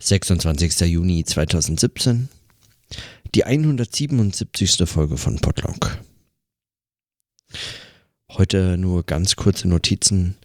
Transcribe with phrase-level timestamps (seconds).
[0.00, 0.80] 26.
[0.82, 2.28] Juni 2017,
[3.34, 4.88] die 177.
[4.88, 5.98] Folge von Podlog.
[8.30, 10.36] Heute nur ganz kurze Notizen,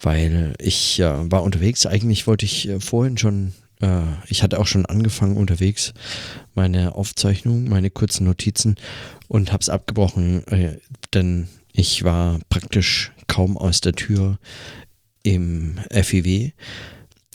[0.00, 1.86] weil ich äh, war unterwegs.
[1.86, 5.92] Eigentlich wollte ich äh, vorhin schon, äh, ich hatte auch schon angefangen unterwegs,
[6.54, 8.76] meine Aufzeichnung, meine kurzen Notizen
[9.28, 10.78] und habe es abgebrochen, äh,
[11.12, 14.38] denn ich war praktisch kaum aus der Tür
[15.22, 16.52] im FIW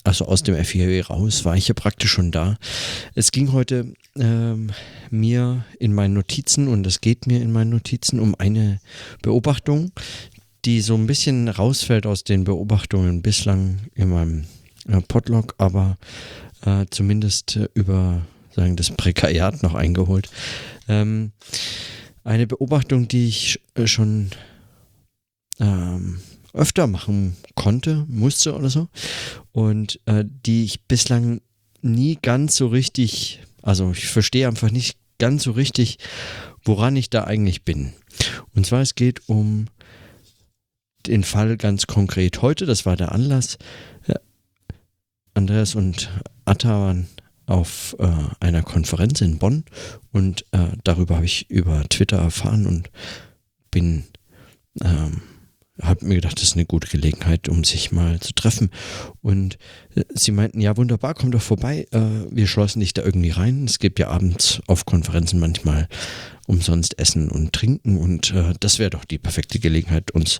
[0.03, 2.57] also aus dem FIW raus, war ich ja praktisch schon da.
[3.15, 4.71] Es ging heute ähm,
[5.09, 8.79] mir in meinen Notizen und es geht mir in meinen Notizen um eine
[9.21, 9.91] Beobachtung,
[10.65, 14.45] die so ein bisschen rausfällt aus den Beobachtungen bislang in meinem
[14.87, 15.97] äh, Podlog, aber
[16.65, 18.21] äh, zumindest äh, über
[18.53, 20.29] sagen das Prekariat noch eingeholt.
[20.87, 21.31] Ähm,
[22.23, 24.31] eine Beobachtung, die ich äh, schon
[25.59, 26.19] ähm,
[26.53, 28.87] öfter machen konnte, musste oder so.
[29.51, 31.41] Und äh, die ich bislang
[31.81, 35.97] nie ganz so richtig, also ich verstehe einfach nicht ganz so richtig,
[36.63, 37.93] woran ich da eigentlich bin.
[38.55, 39.67] Und zwar es geht um
[41.07, 43.57] den Fall ganz konkret heute, das war der Anlass.
[45.33, 46.09] Andreas und
[46.45, 47.07] Atta waren
[47.45, 49.65] auf äh, einer Konferenz in Bonn
[50.11, 52.89] und äh, darüber habe ich über Twitter erfahren und
[53.71, 54.03] bin
[54.81, 55.21] ähm,
[55.81, 58.69] habe mir gedacht, das ist eine gute Gelegenheit, um sich mal zu treffen.
[59.21, 59.57] Und
[59.95, 61.87] äh, sie meinten, ja, wunderbar, komm doch vorbei.
[61.91, 61.99] Äh,
[62.31, 63.65] wir schlossen dich da irgendwie rein.
[63.65, 65.87] Es gibt ja abends auf Konferenzen manchmal
[66.47, 70.39] umsonst Essen und Trinken und äh, das wäre doch die perfekte Gelegenheit, uns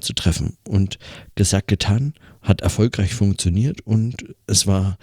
[0.00, 0.56] zu treffen.
[0.66, 0.98] Und
[1.34, 4.96] gesagt, getan, hat erfolgreich funktioniert und es war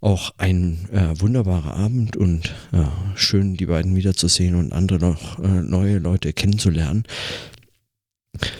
[0.00, 2.84] auch ein äh, wunderbarer Abend und äh,
[3.16, 7.04] schön, die beiden wiederzusehen und andere noch äh, neue Leute kennenzulernen.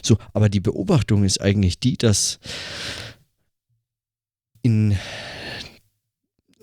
[0.02, 2.38] So, aber die Beobachtung ist eigentlich die, dass
[4.62, 4.96] in,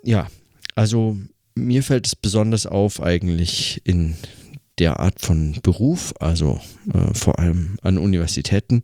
[0.04, 0.28] ja,
[0.76, 1.18] also
[1.56, 4.16] mir fällt es besonders auf eigentlich in
[4.78, 6.62] der Art von Beruf, also
[6.94, 8.84] äh, vor allem an Universitäten,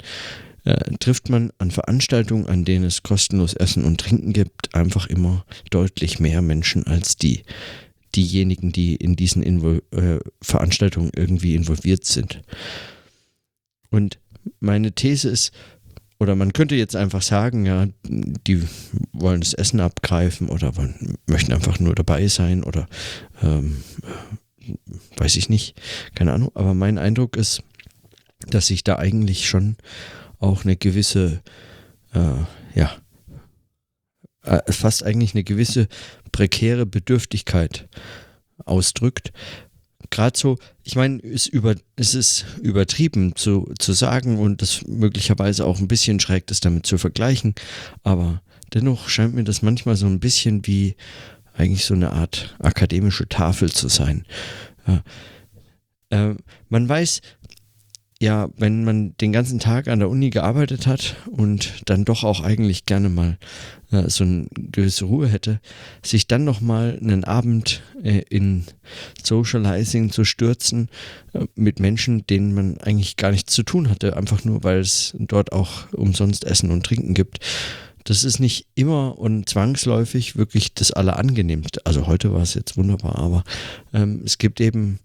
[0.66, 5.46] äh, trifft man an Veranstaltungen, an denen es kostenlos Essen und Trinken gibt, einfach immer
[5.70, 7.44] deutlich mehr Menschen als die
[8.16, 12.42] diejenigen, die in diesen Invol äh, Veranstaltungen irgendwie involviert sind.
[13.90, 14.20] Und
[14.60, 15.52] meine These ist,
[16.20, 18.64] oder man könnte jetzt einfach sagen, ja, die
[19.12, 20.72] wollen das Essen abgreifen oder
[21.28, 22.88] möchten einfach nur dabei sein oder
[23.42, 23.84] ähm,
[25.18, 25.80] weiß ich nicht,
[26.16, 26.52] keine Ahnung.
[26.56, 27.62] Aber mein Eindruck ist,
[28.48, 29.76] dass sich da eigentlich schon
[30.40, 31.42] auch eine gewisse,
[32.14, 32.96] äh, ja,
[34.44, 35.88] äh, fast eigentlich eine gewisse
[36.32, 37.88] prekäre Bedürftigkeit
[38.66, 39.32] ausdrückt,
[40.14, 45.66] gerade so, ich meine, es, über, es ist übertrieben zu, zu sagen und das möglicherweise
[45.66, 47.56] auch ein bisschen schräg das damit zu vergleichen,
[48.04, 48.44] aber
[48.76, 50.96] dennoch scheint mir das manchmal so ein bisschen wie
[51.56, 54.26] eigentlich so eine Art akademische Tafel zu sein.
[54.88, 55.04] Ja.
[56.10, 56.36] Äh,
[56.70, 57.22] man weiß,
[58.24, 62.40] ja, wenn man den ganzen Tag an der Uni gearbeitet hat und dann doch auch
[62.40, 63.38] eigentlich gerne mal
[63.92, 65.60] äh, so eine gewisse Ruhe hätte,
[66.06, 68.64] sich dann nochmal einen Abend äh, in
[69.22, 70.88] Socializing zu stürzen
[71.34, 75.14] äh, mit Menschen, denen man eigentlich gar nichts zu tun hatte, einfach nur, weil es
[75.20, 77.40] dort auch umsonst Essen und Trinken gibt.
[78.06, 81.86] Das ist nicht immer und zwangsläufig wirklich das Allerangenehmste.
[81.86, 83.44] Also heute war es jetzt wunderbar, aber
[83.94, 85.00] ähm, es gibt eben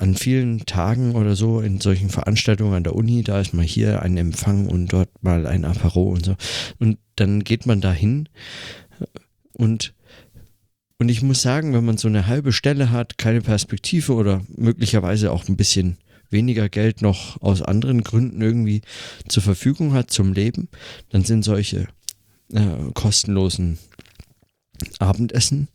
[0.00, 4.02] an vielen Tagen oder so in solchen Veranstaltungen an der Uni, da ist mal hier
[4.02, 6.36] ein Empfang und dort mal ein Apero und so.
[6.78, 8.28] Und dann geht man da hin
[9.52, 9.94] und
[10.98, 15.32] und ich muss sagen, wenn man so eine halbe Stelle hat, keine Perspektive oder möglicherweise
[15.32, 15.96] auch ein bisschen
[16.28, 18.82] weniger Geld noch aus anderen Gründen irgendwie
[19.26, 20.68] zur Verfügung hat zum Leben,
[21.08, 21.88] dann sind solche
[22.52, 23.78] äh, kostenlosen
[24.98, 25.68] Abendessen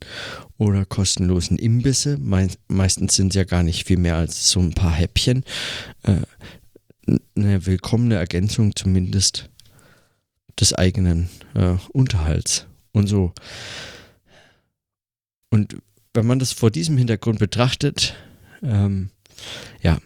[0.58, 2.18] oder kostenlosen Imbisse.
[2.68, 5.44] meistens sind es ja gar nicht viel mehr als so ein paar Häppchen.
[6.02, 6.22] Äh,
[7.36, 9.48] eine willkommene Ergänzung zumindest
[10.58, 13.32] des eigenen äh, Unterhalts und so.
[15.50, 15.76] Und
[16.14, 18.14] wenn man das vor diesem Hintergrund betrachtet,
[18.62, 19.10] ähm,
[19.82, 19.98] ja,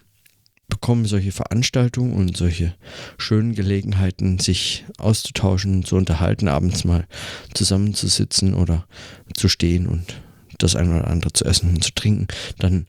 [0.71, 2.75] bekommen solche Veranstaltungen und solche
[3.19, 7.07] schönen Gelegenheiten, sich auszutauschen, zu unterhalten, abends mal
[7.53, 8.87] zusammenzusitzen oder
[9.35, 10.23] zu stehen und
[10.59, 12.29] das eine oder andere zu essen und zu trinken,
[12.59, 12.87] dann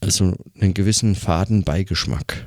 [0.00, 2.46] also einen gewissen faden Beigeschmack.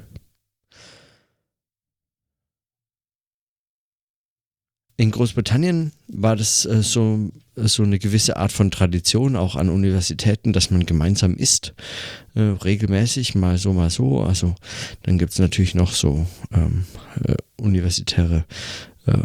[4.98, 10.54] In Großbritannien war das äh, so, so eine gewisse Art von Tradition auch an Universitäten,
[10.54, 11.74] dass man gemeinsam isst,
[12.36, 14.22] äh, regelmäßig, mal so, mal so.
[14.22, 14.56] Also
[15.04, 16.86] dann gibt es natürlich noch so ähm,
[17.24, 18.46] äh, universitäre
[19.06, 19.18] äh,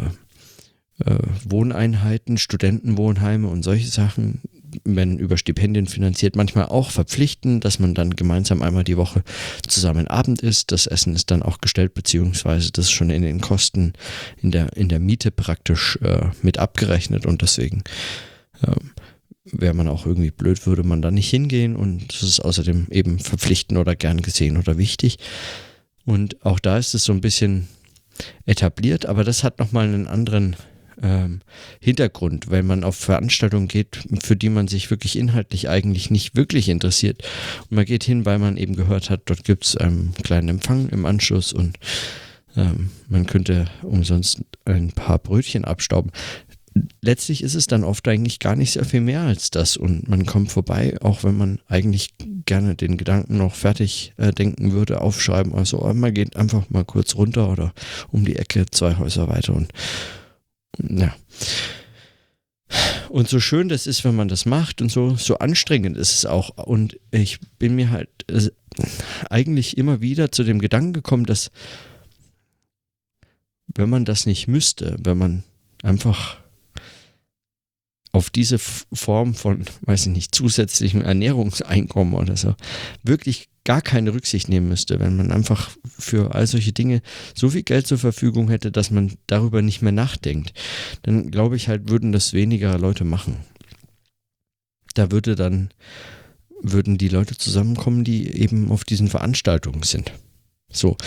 [1.05, 4.41] äh, Wohneinheiten, Studentenwohnheime und solche Sachen
[4.83, 9.23] wenn über Stipendien finanziert, manchmal auch verpflichten, dass man dann gemeinsam einmal die Woche
[9.67, 10.71] zusammen Abend isst.
[10.71, 13.93] Das Essen ist dann auch gestellt, beziehungsweise das ist schon in den Kosten
[14.41, 17.83] in der, in der Miete praktisch äh, mit abgerechnet und deswegen
[18.61, 18.75] äh,
[19.45, 23.19] wäre man auch irgendwie blöd, würde man da nicht hingehen und das ist außerdem eben
[23.19, 25.17] verpflichtend oder gern gesehen oder wichtig.
[26.05, 27.67] Und auch da ist es so ein bisschen
[28.45, 30.55] etabliert, aber das hat nochmal einen anderen
[31.01, 31.41] ähm,
[31.79, 36.69] Hintergrund, wenn man auf Veranstaltungen geht, für die man sich wirklich inhaltlich eigentlich nicht wirklich
[36.69, 37.23] interessiert.
[37.69, 40.89] Und man geht hin, weil man eben gehört hat, dort gibt es einen kleinen Empfang
[40.89, 41.77] im Anschluss und
[42.55, 46.11] ähm, man könnte umsonst ein paar Brötchen abstauben.
[47.01, 50.25] Letztlich ist es dann oft eigentlich gar nicht sehr viel mehr als das und man
[50.25, 52.13] kommt vorbei, auch wenn man eigentlich
[52.45, 55.53] gerne den Gedanken noch fertig äh, denken würde, aufschreiben.
[55.55, 57.73] Also man geht einfach mal kurz runter oder
[58.11, 59.73] um die Ecke zwei Häuser weiter und
[60.79, 61.15] ja.
[63.09, 66.25] Und so schön das ist, wenn man das macht und so, so anstrengend ist es
[66.25, 66.49] auch.
[66.57, 68.49] Und ich bin mir halt äh,
[69.29, 71.49] eigentlich immer wieder zu dem Gedanken gekommen, dass
[73.75, 75.43] wenn man das nicht müsste, wenn man
[75.81, 76.37] einfach
[78.11, 82.55] auf diese Form von, weiß ich nicht, zusätzlichem Ernährungseinkommen oder so
[83.03, 85.69] wirklich gar keine Rücksicht nehmen müsste, wenn man einfach
[85.99, 87.03] für all solche Dinge
[87.35, 90.53] so viel Geld zur Verfügung hätte, dass man darüber nicht mehr nachdenkt,
[91.03, 93.35] dann glaube ich halt, würden das weniger Leute machen.
[94.95, 95.69] Da würde dann,
[96.63, 100.13] würden die Leute zusammenkommen, die eben auf diesen Veranstaltungen sind.
[100.71, 100.97] So.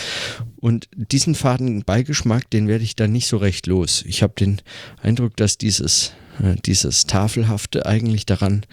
[0.55, 4.05] Und diesen faden Beigeschmack, den werde ich dann nicht so recht los.
[4.07, 4.61] Ich habe den
[5.01, 8.65] Eindruck, dass dieses, äh, dieses Tafelhafte eigentlich daran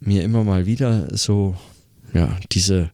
[0.00, 1.54] mir immer mal wieder so
[2.12, 2.90] ja, diese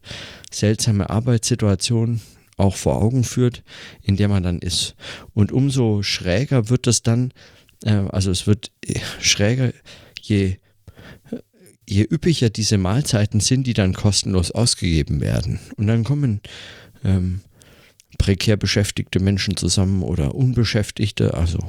[0.51, 2.21] seltsame Arbeitssituation
[2.57, 3.63] auch vor Augen führt,
[4.01, 4.95] in der man dann ist.
[5.33, 7.33] Und umso schräger wird es dann,
[7.83, 8.71] äh, also es wird
[9.19, 9.73] schräger,
[10.21, 10.57] je,
[11.87, 15.59] je üppiger diese Mahlzeiten sind, die dann kostenlos ausgegeben werden.
[15.75, 16.41] Und dann kommen
[17.03, 17.41] ähm,
[18.17, 21.59] prekär beschäftigte Menschen zusammen oder Unbeschäftigte, also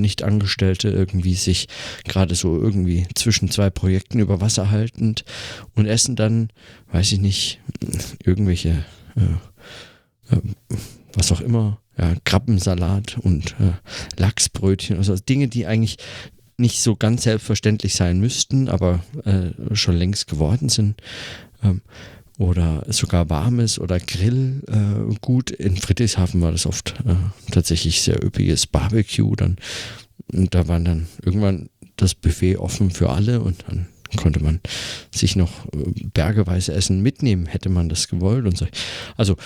[0.00, 1.68] nicht-Angestellte irgendwie sich
[2.04, 5.24] gerade so irgendwie zwischen zwei Projekten über Wasser haltend
[5.74, 6.50] und essen dann,
[6.92, 7.60] weiß ich nicht,
[8.24, 8.84] irgendwelche,
[9.16, 10.40] äh, äh,
[11.14, 13.72] was auch immer, ja, Krabbensalat und äh,
[14.20, 15.96] Lachsbrötchen, also Dinge, die eigentlich
[16.58, 21.00] nicht so ganz selbstverständlich sein müssten, aber äh, schon längst geworden sind.
[21.62, 21.82] Ähm,
[22.38, 25.50] oder sogar warmes oder Grillgut.
[25.52, 27.14] Äh, In Friedrichshafen war das oft äh,
[27.50, 29.34] tatsächlich sehr üppiges Barbecue.
[29.36, 29.56] Dann,
[30.32, 33.86] und da war dann irgendwann das Buffet offen für alle und dann
[34.16, 34.60] konnte man
[35.14, 38.66] sich noch äh, bergeweise Essen mitnehmen, hätte man das gewollt und so.
[39.16, 39.36] Also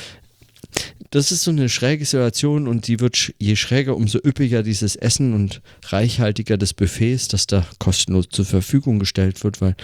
[1.11, 5.35] das ist so eine schräge Situation und die wird je schräger, umso üppiger dieses Essen
[5.35, 9.75] und reichhaltiger des Buffets, das da kostenlos zur Verfügung gestellt wird, weil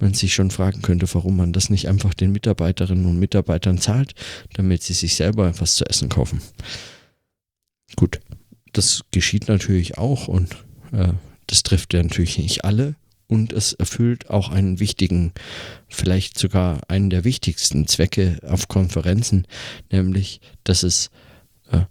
[0.00, 4.14] man sich schon fragen könnte, warum man das nicht einfach den Mitarbeiterinnen und Mitarbeitern zahlt,
[4.54, 6.40] damit sie sich selber etwas zu essen kaufen.
[7.96, 8.20] Gut,
[8.72, 10.56] das geschieht natürlich auch und
[10.92, 11.12] äh,
[11.46, 12.94] das trifft ja natürlich nicht alle
[13.26, 15.32] und es erfüllt auch einen wichtigen,
[15.88, 19.46] vielleicht sogar einen der wichtigsten Zwecke auf Konferenzen,
[19.90, 21.10] nämlich dass es
[21.70, 21.82] äh,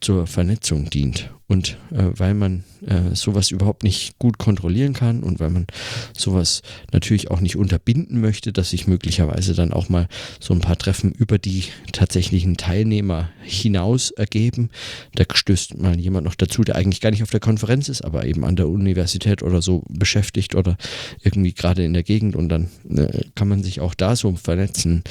[0.00, 5.40] zur Vernetzung dient und äh, weil man äh, sowas überhaupt nicht gut kontrollieren kann und
[5.40, 5.66] weil man
[6.16, 10.08] sowas natürlich auch nicht unterbinden möchte, dass sich möglicherweise dann auch mal
[10.40, 14.70] so ein paar Treffen über die tatsächlichen Teilnehmer hinaus ergeben.
[15.14, 18.24] Da stößt mal jemand noch dazu, der eigentlich gar nicht auf der Konferenz ist, aber
[18.24, 20.78] eben an der Universität oder so beschäftigt oder
[21.22, 25.04] irgendwie gerade in der Gegend und dann äh, kann man sich auch da so vernetzen,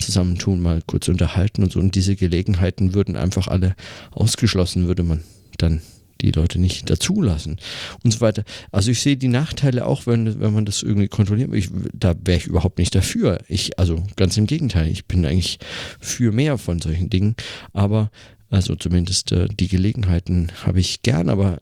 [0.00, 1.78] zusammentun, mal kurz unterhalten und so.
[1.78, 3.76] Und diese Gelegenheiten würden einfach alle
[4.10, 5.22] ausgeschlossen, würde man
[5.56, 5.80] dann
[6.20, 7.58] die Leute nicht dazulassen
[8.02, 8.44] und so weiter.
[8.72, 11.52] Also ich sehe die Nachteile auch, wenn, wenn man das irgendwie kontrolliert.
[11.54, 13.40] Ich, da wäre ich überhaupt nicht dafür.
[13.48, 15.58] Ich, also ganz im Gegenteil, ich bin eigentlich
[16.00, 17.36] für mehr von solchen Dingen.
[17.72, 18.10] Aber
[18.48, 21.58] also zumindest äh, die Gelegenheiten habe ich gern, aber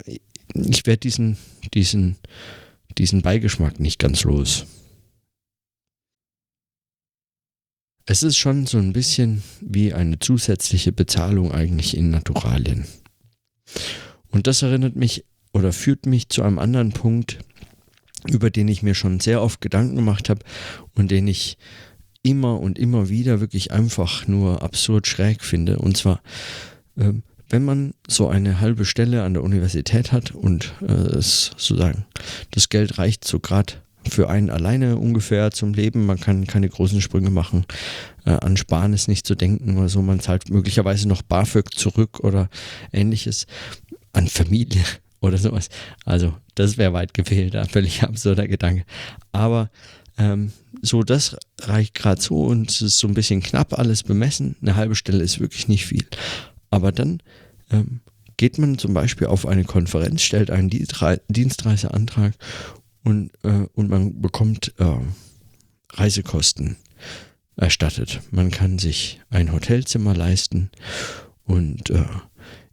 [0.54, 1.36] ich werde diesen,
[1.72, 2.16] diesen,
[2.98, 4.66] diesen Beigeschmack nicht ganz los.
[8.06, 12.84] Es ist schon so ein bisschen wie eine zusätzliche Bezahlung eigentlich in Naturalien.
[14.30, 17.38] Und das erinnert mich oder führt mich zu einem anderen Punkt,
[18.28, 20.44] über den ich mir schon sehr oft Gedanken gemacht habe
[20.94, 21.58] und den ich
[22.22, 25.78] immer und immer wieder wirklich einfach nur absurd schräg finde.
[25.78, 26.20] Und zwar,
[26.96, 27.12] äh,
[27.50, 32.06] wenn man so eine halbe Stelle an der Universität hat und äh, es sozusagen
[32.50, 33.74] das Geld reicht so gerade
[34.08, 36.06] für einen alleine ungefähr zum Leben.
[36.06, 37.64] Man kann keine großen Sprünge machen.
[38.24, 40.02] Äh, an Sparen ist nicht zu denken oder so.
[40.02, 42.48] Man zahlt möglicherweise noch BAföG zurück oder
[42.92, 43.46] ähnliches.
[44.12, 44.82] An Familie
[45.20, 45.68] oder sowas.
[46.04, 48.84] Also das wäre weit gefehlt, ein völlig absurder Gedanke.
[49.32, 49.70] Aber
[50.18, 54.56] ähm, so, das reicht gerade so und es ist so ein bisschen knapp alles bemessen.
[54.62, 56.06] Eine halbe Stelle ist wirklich nicht viel.
[56.70, 57.20] Aber dann
[57.70, 58.00] ähm,
[58.36, 62.34] geht man zum Beispiel auf eine Konferenz, stellt einen Dienstreiseantrag
[63.04, 64.96] und, äh, und man bekommt äh,
[65.92, 66.76] Reisekosten
[67.56, 68.20] erstattet.
[68.30, 70.70] Man kann sich ein Hotelzimmer leisten
[71.44, 72.04] und äh,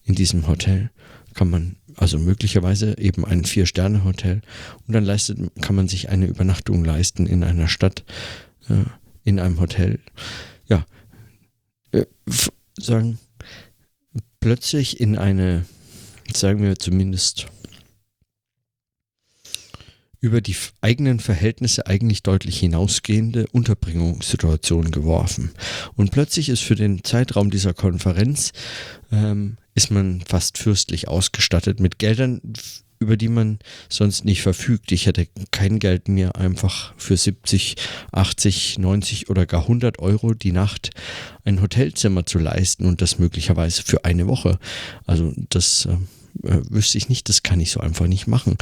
[0.03, 0.89] in diesem Hotel
[1.33, 4.41] kann man also möglicherweise eben ein Vier-Sterne-Hotel
[4.88, 8.03] und dann leistet, kann man sich eine Übernachtung leisten in einer Stadt,
[8.69, 8.85] äh,
[9.23, 10.00] in einem Hotel.
[10.65, 10.85] Ja,
[11.91, 12.05] äh,
[12.77, 13.19] sagen,
[14.39, 15.65] plötzlich in eine,
[16.33, 17.47] sagen wir zumindest,
[20.21, 25.51] über die eigenen Verhältnisse eigentlich deutlich hinausgehende Unterbringungssituation geworfen.
[25.95, 28.53] Und plötzlich ist für den Zeitraum dieser Konferenz
[29.11, 32.39] ähm, ist man fast fürstlich ausgestattet mit Geldern,
[32.99, 33.57] über die man
[33.89, 34.91] sonst nicht verfügt.
[34.91, 37.75] Ich hätte kein Geld mir einfach für 70,
[38.11, 40.91] 80, 90 oder gar 100 Euro die Nacht
[41.43, 44.59] ein Hotelzimmer zu leisten und das möglicherweise für eine Woche.
[45.07, 45.97] Also das äh,
[46.43, 48.57] äh, wüsste ich nicht, das kann ich so einfach nicht machen.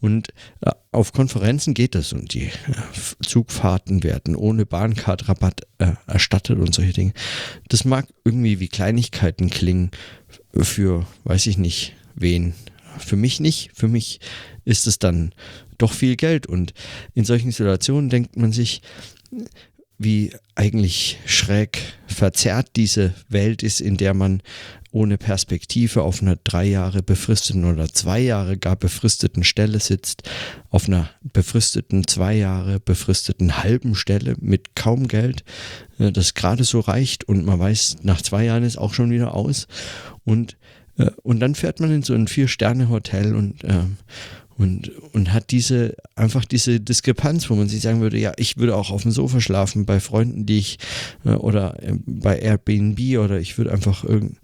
[0.00, 0.28] Und
[0.60, 2.50] äh, auf Konferenzen geht das und die äh,
[3.24, 7.12] Zugfahrten werden ohne Bahnkartrabatt äh, erstattet und solche Dinge.
[7.68, 9.90] Das mag irgendwie wie Kleinigkeiten klingen
[10.54, 12.54] für, weiß ich nicht, wen.
[12.98, 13.70] Für mich nicht.
[13.74, 14.20] Für mich
[14.64, 15.34] ist es dann
[15.78, 16.46] doch viel Geld.
[16.46, 16.74] Und
[17.14, 18.82] in solchen Situationen denkt man sich,
[20.02, 24.42] wie eigentlich schräg verzerrt diese Welt ist, in der man
[24.92, 30.28] ohne Perspektive auf einer drei Jahre befristeten oder zwei Jahre gar befristeten Stelle sitzt,
[30.70, 35.44] auf einer befristeten zwei Jahre befristeten halben Stelle mit kaum Geld,
[35.98, 39.34] äh, das gerade so reicht und man weiß, nach zwei Jahren ist auch schon wieder
[39.34, 39.66] aus.
[40.24, 40.56] Und
[40.98, 43.84] äh, und dann fährt man in so ein Vier-Sterne-Hotel und, äh,
[44.58, 48.76] und, und hat diese, einfach diese Diskrepanz, wo man sich sagen würde, ja, ich würde
[48.76, 50.78] auch auf dem Sofa schlafen bei Freunden, die ich,
[51.24, 54.38] äh, oder äh, bei Airbnb oder ich würde einfach irgendein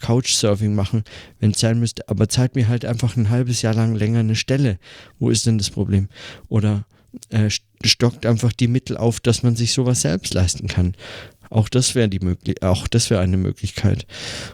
[0.00, 1.04] Couchsurfing machen,
[1.40, 4.36] wenn es sein müsste, aber zahlt mir halt einfach ein halbes Jahr lang länger eine
[4.36, 4.78] Stelle.
[5.18, 6.08] Wo ist denn das Problem?
[6.48, 6.84] Oder
[7.30, 7.48] äh,
[7.84, 10.94] stockt einfach die Mittel auf, dass man sich sowas selbst leisten kann.
[11.48, 14.06] Auch das wäre die möglich auch das wäre eine Möglichkeit.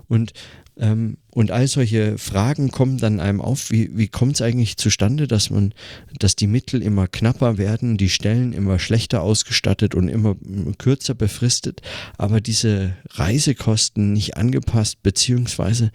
[0.09, 0.33] Und
[0.79, 5.27] ähm, und all solche Fragen kommen dann einem auf, wie, wie kommt es eigentlich zustande,
[5.27, 5.75] dass man,
[6.19, 10.37] dass die Mittel immer knapper werden, die Stellen immer schlechter ausgestattet und immer
[10.79, 11.83] kürzer befristet,
[12.17, 15.91] aber diese Reisekosten nicht angepasst, beziehungsweise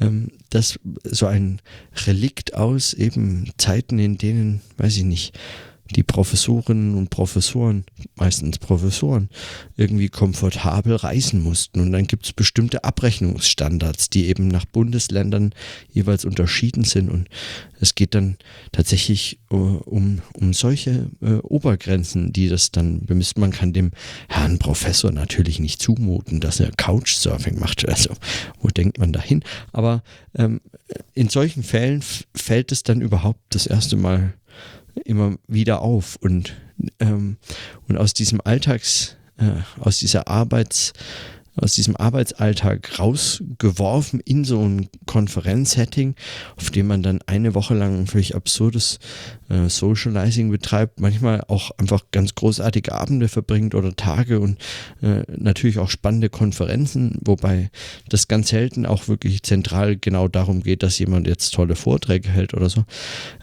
[0.00, 1.60] ähm, das so ein
[2.06, 5.38] Relikt aus eben Zeiten, in denen, weiß ich nicht,
[5.94, 7.84] die Professorinnen und Professoren,
[8.16, 9.28] meistens Professoren,
[9.76, 11.80] irgendwie komfortabel reisen mussten.
[11.80, 15.54] Und dann gibt es bestimmte Abrechnungsstandards, die eben nach Bundesländern
[15.90, 17.10] jeweils unterschieden sind.
[17.10, 17.28] Und
[17.80, 18.36] es geht dann
[18.72, 23.38] tatsächlich uh, um, um solche uh, Obergrenzen, die das dann bemisst.
[23.38, 23.92] Man kann dem
[24.28, 27.88] Herrn Professor natürlich nicht zumuten, dass er Couchsurfing macht.
[27.88, 28.14] Also,
[28.60, 29.42] wo denkt man dahin?
[29.72, 30.02] Aber
[30.34, 30.60] ähm,
[31.14, 32.02] in solchen Fällen
[32.34, 34.34] fällt es dann überhaupt das erste Mal
[35.04, 36.54] immer wieder auf und,
[37.00, 37.38] ähm,
[37.88, 40.92] und aus diesem Alltags, äh, aus dieser Arbeits,
[41.60, 46.14] aus diesem Arbeitsalltag rausgeworfen in so ein Konferenzsetting,
[46.56, 48.98] auf dem man dann eine Woche lang ein völlig absurdes
[49.48, 54.58] äh, Socializing betreibt, manchmal auch einfach ganz großartige Abende verbringt oder Tage und
[55.02, 57.70] äh, natürlich auch spannende Konferenzen, wobei
[58.08, 62.54] das ganz selten auch wirklich zentral genau darum geht, dass jemand jetzt tolle Vorträge hält
[62.54, 62.84] oder so.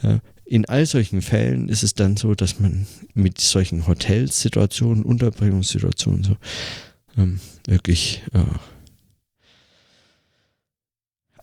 [0.01, 6.23] Äh, in all solchen Fällen ist es dann so, dass man mit solchen Hotelsituationen, Unterbringungssituationen
[6.23, 6.37] so
[7.17, 8.43] ähm, wirklich äh,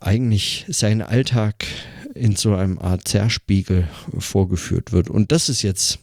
[0.01, 1.67] eigentlich seinen Alltag
[2.15, 5.11] in so einem Art Zerspiegel vorgeführt wird.
[5.11, 5.99] Und das ist jetzt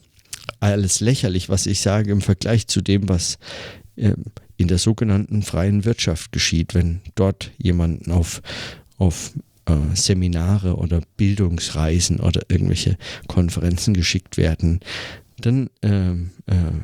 [0.59, 3.37] alles lächerlich, was ich sage im Vergleich zu dem, was
[3.95, 4.13] äh,
[4.57, 8.41] in der sogenannten freien Wirtschaft geschieht, wenn dort jemanden auf,
[8.97, 9.31] auf
[9.69, 12.97] äh, Seminare oder Bildungsreisen oder irgendwelche
[13.27, 14.79] Konferenzen geschickt werden,
[15.37, 16.81] dann äh, äh,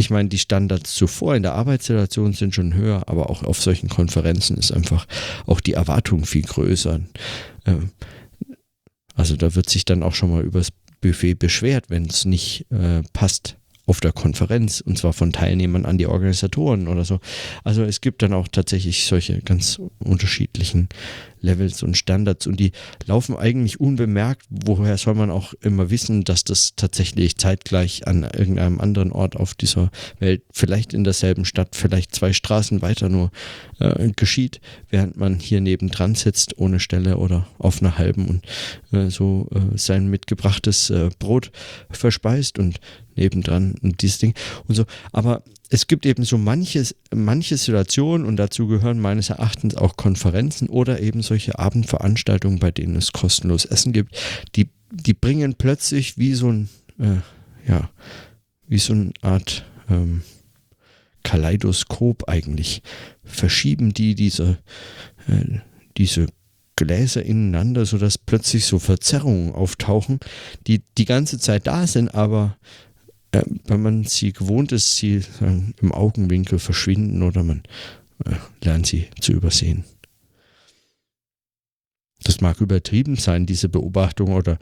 [0.00, 3.90] ich meine, die Standards zuvor in der Arbeitssituation sind schon höher, aber auch auf solchen
[3.90, 5.06] Konferenzen ist einfach
[5.46, 7.00] auch die Erwartung viel größer.
[7.66, 7.90] Ähm,
[9.14, 10.70] also da wird sich dann auch schon mal übers
[11.02, 13.59] Buffet beschwert, wenn es nicht äh, passt
[13.90, 17.18] auf der Konferenz und zwar von Teilnehmern an die Organisatoren oder so.
[17.64, 20.88] Also es gibt dann auch tatsächlich solche ganz unterschiedlichen
[21.40, 22.72] Levels und Standards und die
[23.06, 24.46] laufen eigentlich unbemerkt.
[24.50, 29.54] Woher soll man auch immer wissen, dass das tatsächlich zeitgleich an irgendeinem anderen Ort auf
[29.54, 33.30] dieser Welt, vielleicht in derselben Stadt, vielleicht zwei Straßen weiter nur
[33.78, 38.44] äh, geschieht, während man hier nebendran sitzt ohne Stelle oder auf einer halben und
[38.96, 41.50] äh, so äh, sein mitgebrachtes äh, Brot
[41.90, 42.80] verspeist und
[43.16, 44.34] nebendran dieses Ding
[44.68, 44.84] und so.
[45.12, 50.68] Aber es gibt eben so manches, manche Situationen und dazu gehören meines Erachtens auch Konferenzen
[50.68, 54.16] oder eben solche Abendveranstaltungen, bei denen es kostenlos Essen gibt,
[54.56, 57.88] die, die bringen plötzlich wie so ein, äh, ja,
[58.66, 60.22] wie so eine Art ähm,
[61.22, 62.82] Kaleidoskop eigentlich,
[63.22, 64.58] verschieben die diese,
[65.28, 65.60] äh,
[65.96, 66.26] diese
[66.74, 70.18] Gläser ineinander, sodass plötzlich so Verzerrungen auftauchen,
[70.66, 72.56] die die ganze Zeit da sind, aber
[73.32, 77.62] äh, wenn man sie gewohnt ist, sie sagen, im Augenwinkel verschwinden oder man
[78.24, 78.34] äh,
[78.64, 79.84] lernt sie zu übersehen.
[82.22, 84.58] Das mag übertrieben sein, diese Beobachtung, oder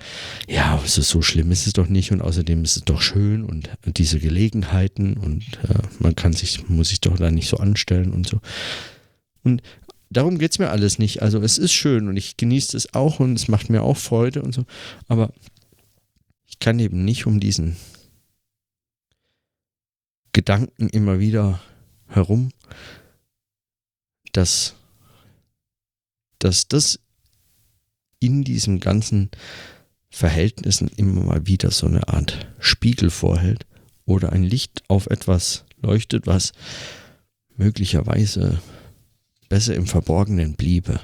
[0.48, 3.68] ja, ist so schlimm ist es doch nicht und außerdem ist es doch schön und
[3.84, 8.28] diese Gelegenheiten und äh, man kann sich, muss sich doch da nicht so anstellen und
[8.28, 8.40] so.
[9.42, 9.62] Und
[10.08, 11.20] darum geht es mir alles nicht.
[11.20, 14.42] Also es ist schön und ich genieße es auch und es macht mir auch Freude
[14.42, 14.64] und so,
[15.08, 15.32] aber
[16.46, 17.76] ich kann eben nicht um diesen
[20.32, 21.60] Gedanken immer wieder
[22.06, 22.50] herum,
[24.32, 24.74] dass,
[26.38, 27.00] dass das
[28.20, 29.30] in diesen ganzen
[30.10, 33.66] Verhältnissen immer mal wieder so eine Art Spiegel vorhält
[34.04, 36.52] oder ein Licht auf etwas leuchtet, was
[37.56, 38.60] möglicherweise
[39.48, 41.00] besser im Verborgenen bliebe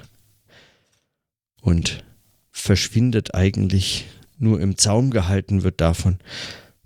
[1.60, 2.04] und
[2.50, 4.06] verschwindet eigentlich
[4.38, 6.18] nur im Zaum gehalten wird davon,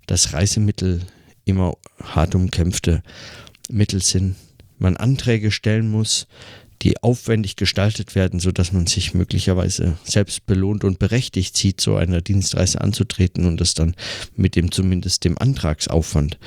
[0.07, 1.01] dass Reisemittel
[1.45, 3.03] immer hart umkämpfte
[3.69, 4.35] Mittel sind.
[4.77, 6.27] Man Anträge stellen muss,
[6.81, 12.21] die aufwendig gestaltet werden, sodass man sich möglicherweise selbst belohnt und berechtigt sieht, so eine
[12.21, 13.95] Dienstreise anzutreten und das dann
[14.35, 16.39] mit dem zumindest dem Antragsaufwand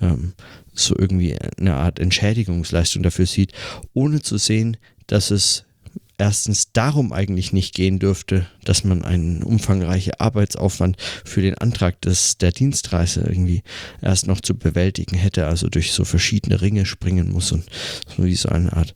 [0.00, 0.32] ähm,
[0.72, 3.52] so irgendwie eine Art Entschädigungsleistung dafür sieht,
[3.92, 5.63] ohne zu sehen, dass es
[6.18, 12.38] erstens darum eigentlich nicht gehen dürfte, dass man einen umfangreichen Arbeitsaufwand für den Antrag des,
[12.38, 13.62] der Dienstreise irgendwie
[14.00, 17.64] erst noch zu bewältigen hätte, also durch so verschiedene Ringe springen muss und
[18.16, 18.94] so wie so eine Art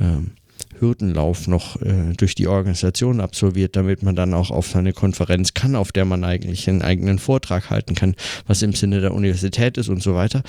[0.00, 0.32] ähm,
[0.80, 5.76] Hürdenlauf noch äh, durch die Organisation absolviert, damit man dann auch auf seine Konferenz kann,
[5.76, 8.14] auf der man eigentlich einen eigenen Vortrag halten kann,
[8.46, 10.42] was im Sinne der Universität ist und so weiter.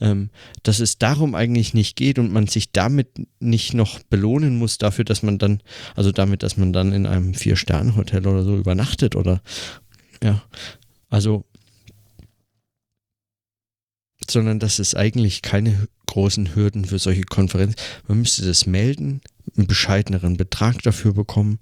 [0.00, 0.30] Ähm,
[0.62, 3.08] dass es darum eigentlich nicht geht und man sich damit
[3.40, 5.62] nicht noch belohnen muss dafür, dass man dann,
[5.96, 9.40] also damit, dass man dann in einem Vier-Sterne-Hotel oder so übernachtet oder
[10.22, 10.42] ja,
[11.08, 11.44] also
[14.30, 17.76] sondern dass es eigentlich keine großen Hürden für solche Konferenzen.
[18.06, 19.20] Man müsste das melden,
[19.56, 21.58] einen bescheideneren Betrag dafür bekommen,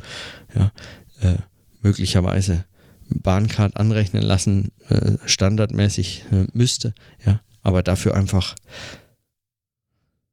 [0.54, 0.72] ja,
[1.20, 1.38] äh,
[1.82, 2.64] möglicherweise
[3.08, 6.94] Bahncard anrechnen lassen, äh, standardmäßig äh, müsste,
[7.24, 8.54] ja, aber dafür einfach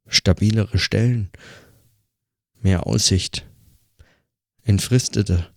[0.07, 1.29] stabilere Stellen,
[2.61, 3.45] mehr Aussicht,
[4.63, 5.47] entfristete,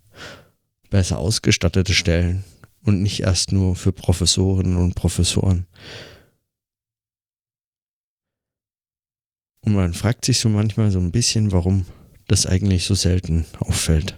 [0.91, 2.45] besser ausgestattete Stellen
[2.83, 5.67] und nicht erst nur für Professorinnen und Professoren.
[9.67, 11.87] Und man fragt sich so manchmal so ein bisschen, warum
[12.29, 14.17] das eigentlich so selten auffällt.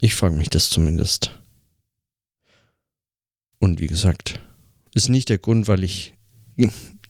[0.00, 1.36] Ich frage mich das zumindest.
[3.58, 4.40] Und wie gesagt,
[4.94, 6.14] ist nicht der Grund, weil ich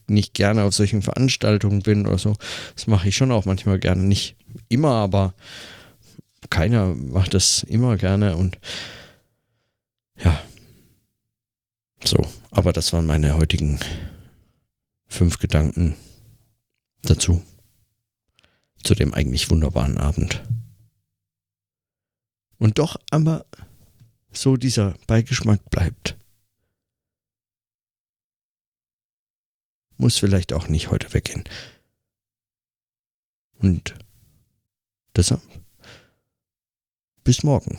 [0.06, 2.36] nicht gerne auf solchen Veranstaltungen bin oder so.
[2.74, 4.02] Das mache ich schon auch manchmal gerne.
[4.02, 4.34] Nicht
[4.70, 5.34] immer, aber
[6.48, 8.58] keiner macht das immer gerne und
[10.16, 10.42] ja,
[12.04, 13.78] so, aber das waren meine heutigen
[15.08, 15.96] fünf Gedanken
[17.02, 17.42] dazu.
[18.84, 20.42] Zu dem eigentlich wunderbaren Abend.
[22.58, 23.44] Und doch aber
[24.30, 26.16] so dieser Beigeschmack bleibt.
[29.96, 31.44] Muss vielleicht auch nicht heute weggehen.
[33.58, 33.94] Und
[35.16, 35.42] deshalb
[37.24, 37.78] bis morgen.